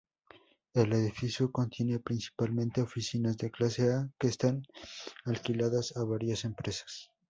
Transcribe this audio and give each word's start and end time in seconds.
El 0.73 0.93
edificio 0.93 1.51
contiene 1.51 1.99
principalmente 1.99 2.81
oficinas 2.81 3.37
de 3.37 3.51
clase 3.51 3.93
A 3.93 4.09
que 4.17 4.29
están 4.29 4.63
alquiladas 5.25 5.95
a 5.95 6.03
varias 6.05 6.43
empresas. 6.43 7.11